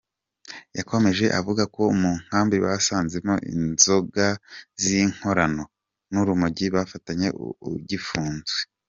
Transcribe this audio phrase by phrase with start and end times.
[0.77, 4.25] Yakomeje avuga ko mu nkambi basanzemo inzoga
[4.81, 5.63] z’inkorano
[6.11, 7.27] n’urumogi bafatanye
[7.69, 8.59] ugifunzwe.